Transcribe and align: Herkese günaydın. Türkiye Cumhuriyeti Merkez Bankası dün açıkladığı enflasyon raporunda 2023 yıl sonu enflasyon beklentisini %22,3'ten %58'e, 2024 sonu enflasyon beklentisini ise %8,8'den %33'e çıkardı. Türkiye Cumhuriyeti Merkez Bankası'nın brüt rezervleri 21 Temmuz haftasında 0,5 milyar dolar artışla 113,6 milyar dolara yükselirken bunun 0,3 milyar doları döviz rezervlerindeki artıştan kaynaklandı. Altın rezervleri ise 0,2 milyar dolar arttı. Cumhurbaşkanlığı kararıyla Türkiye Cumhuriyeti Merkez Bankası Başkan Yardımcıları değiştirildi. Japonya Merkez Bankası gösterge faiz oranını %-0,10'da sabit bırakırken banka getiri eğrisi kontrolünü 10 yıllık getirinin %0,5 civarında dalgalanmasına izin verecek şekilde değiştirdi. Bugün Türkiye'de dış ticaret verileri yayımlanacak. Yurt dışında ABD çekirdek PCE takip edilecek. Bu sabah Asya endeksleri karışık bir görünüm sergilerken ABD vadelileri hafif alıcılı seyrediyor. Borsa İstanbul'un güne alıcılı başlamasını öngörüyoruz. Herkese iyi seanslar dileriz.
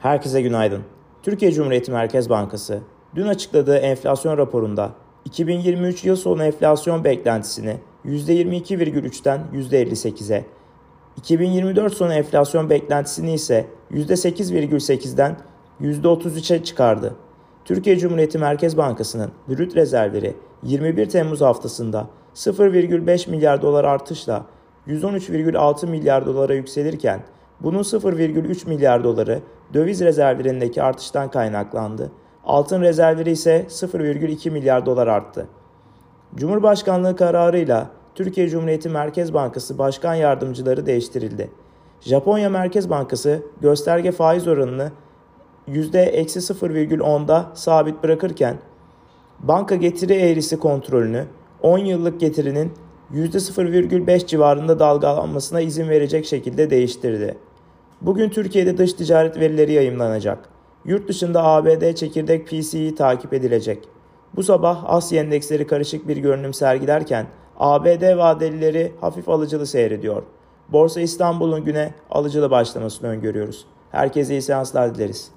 Herkese 0.00 0.42
günaydın. 0.42 0.82
Türkiye 1.22 1.52
Cumhuriyeti 1.52 1.92
Merkez 1.92 2.30
Bankası 2.30 2.78
dün 3.14 3.26
açıkladığı 3.26 3.76
enflasyon 3.76 4.38
raporunda 4.38 4.92
2023 5.24 6.04
yıl 6.04 6.16
sonu 6.16 6.44
enflasyon 6.44 7.04
beklentisini 7.04 7.76
%22,3'ten 8.04 9.40
%58'e, 9.54 10.44
2024 11.16 11.94
sonu 11.94 12.14
enflasyon 12.14 12.70
beklentisini 12.70 13.32
ise 13.32 13.66
%8,8'den 13.92 15.36
%33'e 15.80 16.64
çıkardı. 16.64 17.14
Türkiye 17.64 17.98
Cumhuriyeti 17.98 18.38
Merkez 18.38 18.76
Bankası'nın 18.76 19.32
brüt 19.48 19.76
rezervleri 19.76 20.36
21 20.62 21.08
Temmuz 21.08 21.40
haftasında 21.40 22.06
0,5 22.34 23.30
milyar 23.30 23.62
dolar 23.62 23.84
artışla 23.84 24.46
113,6 24.86 25.86
milyar 25.86 26.26
dolara 26.26 26.54
yükselirken 26.54 27.20
bunun 27.60 27.82
0,3 27.82 28.68
milyar 28.68 29.04
doları 29.04 29.40
döviz 29.74 30.00
rezervlerindeki 30.00 30.82
artıştan 30.82 31.30
kaynaklandı. 31.30 32.12
Altın 32.44 32.80
rezervleri 32.80 33.30
ise 33.30 33.66
0,2 33.68 34.50
milyar 34.50 34.86
dolar 34.86 35.06
arttı. 35.06 35.46
Cumhurbaşkanlığı 36.36 37.16
kararıyla 37.16 37.90
Türkiye 38.14 38.48
Cumhuriyeti 38.48 38.88
Merkez 38.88 39.34
Bankası 39.34 39.78
Başkan 39.78 40.14
Yardımcıları 40.14 40.86
değiştirildi. 40.86 41.50
Japonya 42.00 42.50
Merkez 42.50 42.90
Bankası 42.90 43.42
gösterge 43.60 44.12
faiz 44.12 44.48
oranını 44.48 44.92
%-0,10'da 45.68 47.46
sabit 47.54 48.02
bırakırken 48.02 48.56
banka 49.40 49.74
getiri 49.74 50.12
eğrisi 50.12 50.58
kontrolünü 50.58 51.24
10 51.62 51.78
yıllık 51.78 52.20
getirinin 52.20 52.72
%0,5 53.14 54.26
civarında 54.26 54.78
dalgalanmasına 54.78 55.60
izin 55.60 55.88
verecek 55.88 56.26
şekilde 56.26 56.70
değiştirdi. 56.70 57.36
Bugün 58.00 58.28
Türkiye'de 58.30 58.78
dış 58.78 58.92
ticaret 58.92 59.36
verileri 59.40 59.72
yayımlanacak. 59.72 60.48
Yurt 60.84 61.08
dışında 61.08 61.44
ABD 61.44 61.92
çekirdek 61.94 62.46
PCE 62.46 62.94
takip 62.94 63.32
edilecek. 63.32 63.88
Bu 64.36 64.42
sabah 64.42 64.84
Asya 64.86 65.22
endeksleri 65.22 65.66
karışık 65.66 66.08
bir 66.08 66.16
görünüm 66.16 66.54
sergilerken 66.54 67.26
ABD 67.58 68.16
vadelileri 68.16 68.92
hafif 69.00 69.28
alıcılı 69.28 69.66
seyrediyor. 69.66 70.22
Borsa 70.68 71.00
İstanbul'un 71.00 71.64
güne 71.64 71.94
alıcılı 72.10 72.50
başlamasını 72.50 73.08
öngörüyoruz. 73.08 73.66
Herkese 73.90 74.34
iyi 74.34 74.42
seanslar 74.42 74.94
dileriz. 74.94 75.30